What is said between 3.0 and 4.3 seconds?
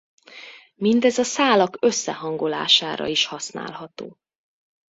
is használható.